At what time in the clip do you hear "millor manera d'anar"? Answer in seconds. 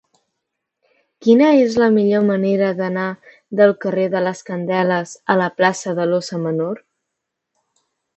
1.97-3.03